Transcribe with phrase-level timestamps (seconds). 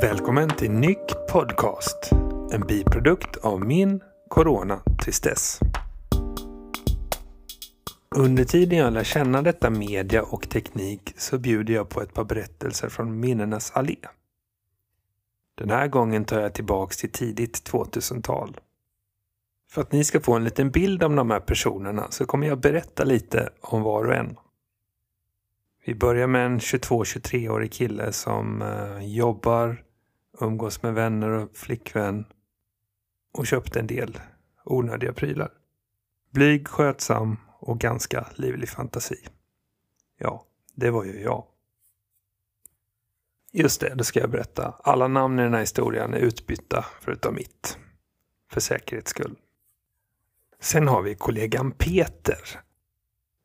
[0.00, 2.10] Välkommen till Nyck Podcast.
[2.52, 5.60] En biprodukt av min Corona Tristess.
[8.16, 12.24] Under tiden jag lär känna detta media och teknik så bjuder jag på ett par
[12.24, 13.96] berättelser från minnenas allé.
[15.54, 18.56] Den här gången tar jag tillbaks till tidigt 2000-tal.
[19.70, 22.60] För att ni ska få en liten bild av de här personerna så kommer jag
[22.60, 24.36] berätta lite om var och en.
[25.86, 29.83] Vi börjar med en 22-23-årig kille som eh, jobbar,
[30.40, 32.24] umgås med vänner och flickvän
[33.32, 34.20] och köpte en del
[34.64, 35.52] onödiga prylar.
[36.30, 39.26] Blyg, skötsam och ganska livlig fantasi.
[40.18, 41.46] Ja, det var ju jag.
[43.52, 44.74] Just det, det ska jag berätta.
[44.82, 47.78] Alla namn i den här historien är utbytta förutom mitt.
[48.50, 49.36] För säkerhets skull.
[50.60, 52.38] Sen har vi kollegan Peter.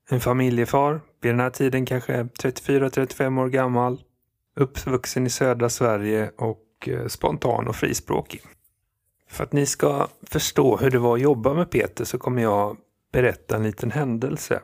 [0.10, 4.04] En familjefar, vid den här tiden kanske 34-35 år gammal.
[4.56, 8.42] Uppvuxen i södra Sverige och och eh, spontan och frispråkig.
[9.30, 12.78] För att ni ska förstå hur det var att jobba med Peter så kommer jag
[13.12, 14.62] berätta en liten händelse.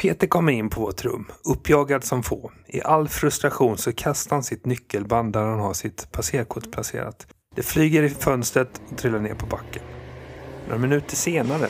[0.00, 2.52] Peter kommer in på vårt rum, uppjagad som få.
[2.66, 7.26] I all frustration så kastar han sitt nyckelband där han har sitt passerkort placerat.
[7.54, 9.82] Det flyger i fönstret och trillar ner på backen.
[10.66, 11.68] Några minuter senare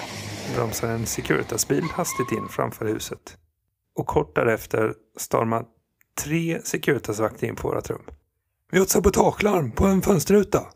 [0.54, 3.36] bromsar en Securitasbil hastigt in framför huset.
[3.96, 5.64] Och kort därefter stormar
[6.24, 8.02] tre Securitasvakter in på vårt rum.
[8.70, 10.66] Vi har ett sabotagelarm på en fönsterruta.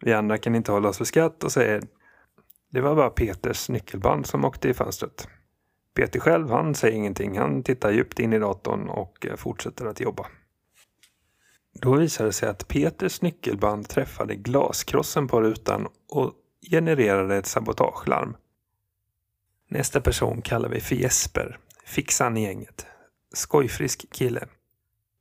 [0.00, 1.82] Vi andra kan inte hålla oss för skratt och säger
[2.70, 5.28] det var bara Peters nyckelband som åkte i fönstret.
[5.94, 7.38] Peter själv, han säger ingenting.
[7.38, 10.26] Han tittar djupt in i datorn och eh, fortsätter att jobba.
[11.72, 16.32] Då visar det sig att Peters nyckelband träffade glaskrossen på rutan och
[16.70, 18.36] genererade ett sabotagelarm.
[19.68, 22.86] Nästa person kallar vi för Jesper, fixan i gänget.
[23.34, 24.46] Skojfrisk kille.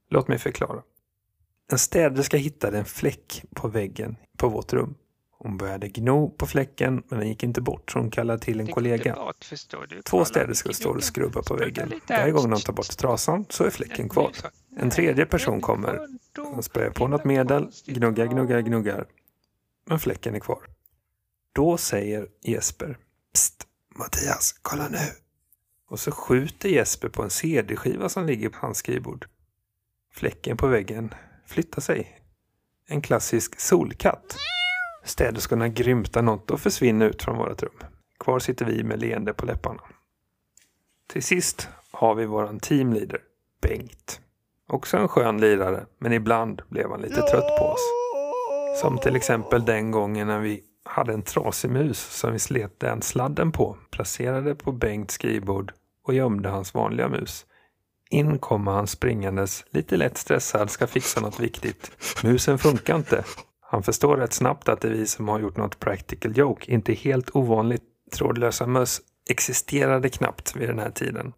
[0.10, 0.82] Låt mig förklara.
[1.72, 4.96] En städerska hittade en fläck på väggen på vårt rum.
[5.38, 8.68] Hon började gno på fläcken men den gick inte bort så hon kallade till en
[8.68, 9.18] kollega.
[10.04, 11.94] Två städerskor står och skrubbar på väggen.
[12.10, 14.32] Varje gång de tar bort trasan så är fläcken kvar.
[14.78, 16.08] En tredje person kommer.
[16.54, 19.06] Han sprayar på något medel, gnuggar, gnuggar, gnuggar.
[19.86, 20.60] Men fläcken är kvar.
[21.54, 22.98] Då säger Jesper
[23.34, 24.98] Psst, Mattias, kolla nu.
[25.88, 29.28] Och så skjuter Jesper på en CD-skiva som ligger på hans skrivbord.
[30.14, 31.14] Fläcken på väggen
[31.46, 32.22] flyttar sig.
[32.88, 34.36] En klassisk solkatt.
[35.04, 37.80] Städerskorna grymtar något och försvinner ut från vårt rum.
[38.20, 39.82] Kvar sitter vi med leende på läpparna.
[41.08, 43.20] Till sist har vi våran teamleader,
[43.62, 44.22] Bengt.
[44.68, 47.92] Också en skön lirare, men ibland blev han lite trött på oss.
[48.82, 53.02] Som till exempel den gången när vi hade en trasig mus som vi slet den
[53.02, 55.74] sladden på, placerade på Bengts skrivbord
[56.04, 57.46] och gömde hans vanliga mus.
[58.10, 61.92] In kommer han springandes, lite lätt stressad, ska fixa något viktigt.
[62.24, 63.24] Musen funkar inte.
[63.62, 66.94] Han förstår rätt snabbt att det är vi som har gjort något practical joke, inte
[66.94, 67.84] helt ovanligt.
[68.12, 71.34] Trådlösa möss existerade knappt vid den här tiden.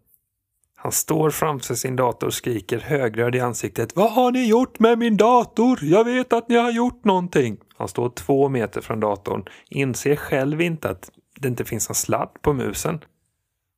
[0.76, 3.96] Han står framför sin dator och skriker högröd i ansiktet.
[3.96, 5.78] Vad har ni gjort med min dator?
[5.82, 7.56] Jag vet att ni har gjort någonting.
[7.76, 12.30] Han står två meter från datorn, inser själv inte att det inte finns en sladd
[12.42, 13.00] på musen.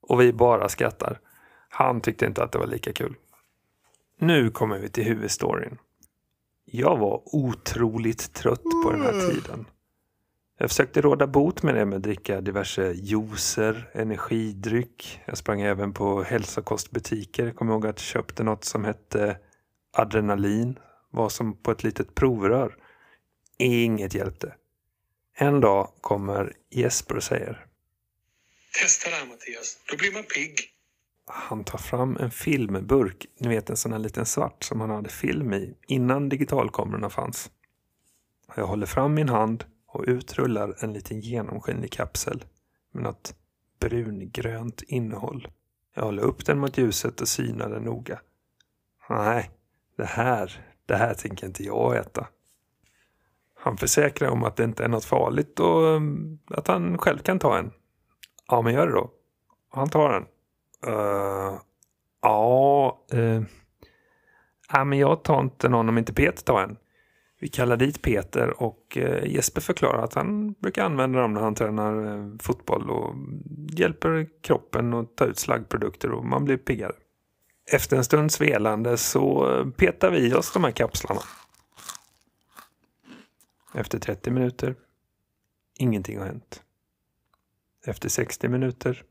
[0.02, 1.18] Och vi bara skrattar.
[1.80, 3.14] Han tyckte inte att det var lika kul.
[4.18, 5.78] Nu kommer vi till huvudstoryn.
[6.64, 9.66] Jag var otroligt trött på den här tiden.
[10.58, 15.20] Jag försökte råda bot med det med att dricka diverse juicer, energidryck.
[15.24, 17.46] Jag sprang även på hälsokostbutiker.
[17.46, 19.38] Jag kommer ihåg att jag köpte något som hette
[19.92, 20.78] adrenalin.
[21.10, 22.76] Var som på ett litet provrör.
[23.58, 24.54] Inget hjälpte.
[25.34, 27.66] En dag kommer Jesper och säger.
[28.80, 30.79] Testa det här Mattias, då blir man pigg.
[31.32, 35.08] Han tar fram en filmburk, ni vet en sån här liten svart som han hade
[35.08, 37.50] film i innan digitalkamerorna fanns.
[38.56, 42.44] Jag håller fram min hand och utrullar en liten genomskinlig kapsel
[42.92, 43.34] med något
[43.80, 45.48] brungrönt innehåll.
[45.94, 48.20] Jag håller upp den mot ljuset och synar den noga.
[49.08, 49.50] Nej,
[49.96, 52.26] det här, det här tänker inte jag äta.
[53.54, 57.38] Han försäkrar om att det inte är något farligt och mm, att han själv kan
[57.38, 57.70] ta en.
[58.48, 59.10] Ja, men gör det då.
[59.68, 60.26] Han tar den.
[60.86, 61.60] Uh,
[62.22, 63.42] ja, uh,
[64.72, 66.76] ja, men jag tar inte någon om inte Peter tar en.
[67.40, 71.54] Vi kallar dit Peter och uh, Jesper förklarar att han brukar använda dem när han
[71.54, 73.14] tränar uh, fotboll och
[73.70, 76.94] hjälper kroppen att ta ut slaggprodukter och man blir piggare.
[77.72, 81.20] Efter en stunds velande så petar vi i oss de här kapslarna.
[83.74, 84.74] Efter 30 minuter.
[85.78, 86.62] Ingenting har hänt.
[87.86, 89.04] Efter 60 minuter.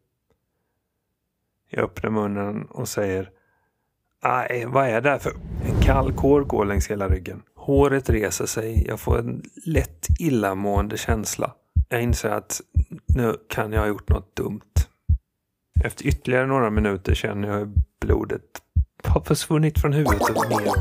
[1.69, 3.29] Jag öppnar munnen och säger
[4.23, 5.33] Nej, vad är det här för...
[5.65, 7.41] En kall kår går längs hela ryggen.
[7.55, 8.87] Håret reser sig.
[8.87, 11.53] Jag får en lätt illamående känsla.
[11.89, 12.61] Jag inser att
[13.15, 14.61] nu kan jag ha gjort något dumt.
[15.83, 18.41] Efter ytterligare några minuter känner jag hur blodet
[19.03, 20.71] har försvunnit från huvudet och ner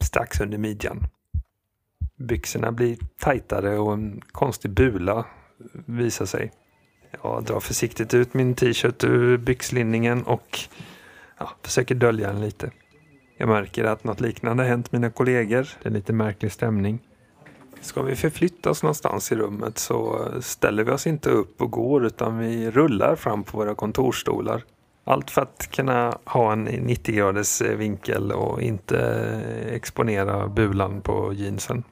[0.00, 1.06] strax under midjan.
[2.16, 5.26] Byxorna blir tajtare och en konstig bula
[5.86, 6.52] visar sig.
[7.22, 10.58] Jag drar försiktigt ut min t-shirt ur byxlinningen och
[11.38, 12.70] ja, försöker dölja den lite.
[13.36, 15.68] Jag märker att något liknande har hänt mina kollegor.
[15.82, 17.00] Det är lite märklig stämning.
[17.80, 22.06] Ska vi förflytta oss någonstans i rummet så ställer vi oss inte upp och går
[22.06, 24.62] utan vi rullar fram på våra kontorsstolar.
[25.04, 28.98] Allt för att kunna ha en 90 graders vinkel och inte
[29.70, 31.84] exponera bulan på jeansen.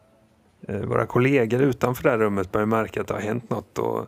[0.69, 4.07] Eh, våra kollegor utanför det här rummet börjar märka att det har hänt något och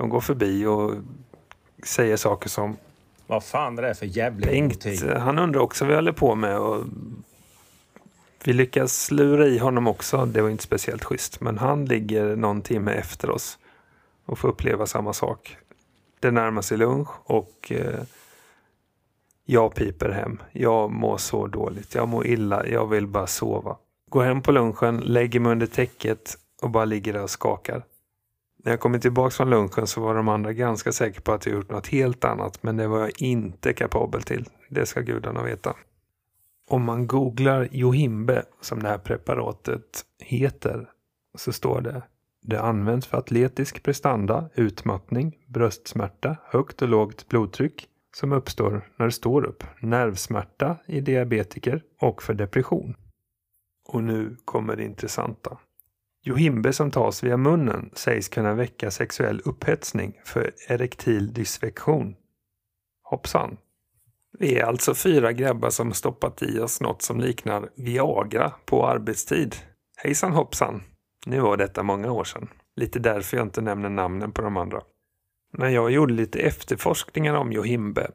[0.00, 0.94] de går förbi och
[1.82, 2.76] säger saker som
[3.26, 4.86] Vad fan är det för jävla Bengt,
[5.18, 6.84] han undrar också vad vi håller på med och
[8.44, 10.26] vi lyckas lura i honom också.
[10.26, 13.58] Det var inte speciellt schysst, men han ligger någon timme efter oss
[14.26, 15.56] och får uppleva samma sak.
[16.20, 18.00] Det närmar sig lunch och eh,
[19.44, 20.42] jag piper hem.
[20.52, 21.94] Jag mår så dåligt.
[21.94, 22.66] Jag mår illa.
[22.66, 23.76] Jag vill bara sova.
[24.08, 27.82] Går hem på lunchen, lägger mig under täcket och bara ligger där och skakar.
[28.62, 31.54] När jag kommer tillbaka från lunchen så var de andra ganska säkra på att jag
[31.54, 34.48] gjort något helt annat, men det var jag inte kapabel till.
[34.68, 35.76] Det ska gudarna veta.
[36.68, 40.90] Om man googlar Johimbe, som det här preparatet heter,
[41.38, 42.02] så står det
[42.42, 49.12] det används för atletisk prestanda, utmattning, bröstsmärta, högt och lågt blodtryck som uppstår när det
[49.12, 52.96] står upp, nervsmärta i diabetiker och för depression.
[53.88, 55.58] Och nu kommer det intressanta.
[56.22, 62.16] Johimbe som tas via munnen sägs kunna väcka sexuell upphetsning för erektil dysfunktion.
[63.02, 63.56] Hoppsan!
[64.38, 69.56] Vi är alltså fyra grabbar som stoppat i oss något som liknar Viagra på arbetstid.
[69.96, 70.82] Hejsan hoppsan!
[71.26, 72.48] Nu var detta många år sedan.
[72.76, 74.80] Lite därför jag inte nämner namnen på de andra.
[75.52, 78.10] När jag gjorde lite efterforskningar om Johimbe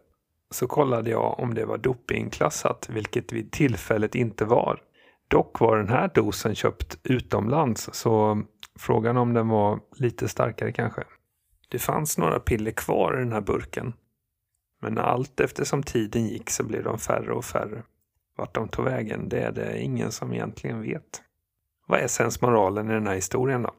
[0.51, 4.81] så kollade jag om det var dopingklassat, vilket vid tillfället inte var.
[5.27, 8.42] Dock var den här dosen köpt utomlands så
[8.80, 11.04] frågan om den var lite starkare kanske.
[11.69, 13.94] Det fanns några piller kvar i den här burken.
[14.81, 17.83] Men allt eftersom tiden gick så blev de färre och färre.
[18.38, 21.22] Vart de tog vägen, det är det ingen som egentligen vet.
[21.88, 23.72] Vad är sensmoralen i den här historien då?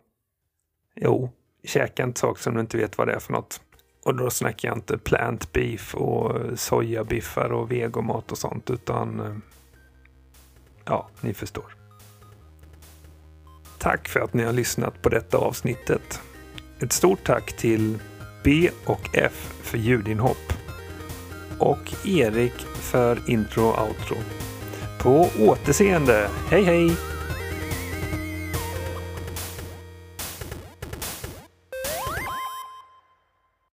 [0.95, 1.31] Jo,
[1.65, 3.61] käka inte saker som du inte vet vad det är för något.
[4.05, 9.37] Och då snackar jag inte plant beef och sojabiffar och vegomat och sånt utan eh,
[10.87, 11.75] ja, ni förstår.
[13.79, 16.21] Tack för att ni har lyssnat på detta avsnittet.
[16.81, 17.99] Ett stort tack till
[18.45, 20.53] B och F för ljudinhopp
[21.59, 24.17] och Erik för intro och outro.
[24.99, 26.31] På återseende.
[26.51, 27.16] Hej hej!